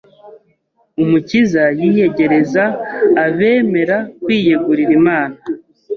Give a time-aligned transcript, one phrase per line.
[1.03, 2.63] Umukiza yiyegereza
[3.25, 5.35] abemera kwiyegurira Imana